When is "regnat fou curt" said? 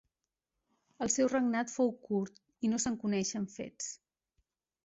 1.33-2.43